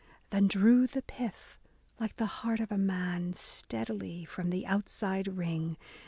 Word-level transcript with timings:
Then 0.31 0.47
drew 0.47 0.87
the 0.87 1.03
pith, 1.03 1.59
like 1.99 2.15
the 2.15 2.25
heart 2.41 2.59
of 2.59 2.71
a 2.71 2.75
man, 2.79 3.35
Steadily 3.35 4.25
from 4.25 4.49
the 4.49 4.65
outside 4.65 5.27
ring. 5.37 5.77